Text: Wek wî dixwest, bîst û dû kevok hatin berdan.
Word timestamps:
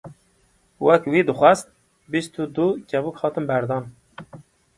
Wek 0.85 1.03
wî 1.11 1.21
dixwest, 1.27 1.67
bîst 2.11 2.33
û 2.41 2.43
dû 2.55 2.67
kevok 2.89 3.15
hatin 3.23 3.45
berdan. 3.49 3.83